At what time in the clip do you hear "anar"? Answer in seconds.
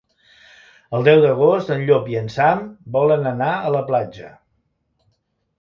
3.35-3.53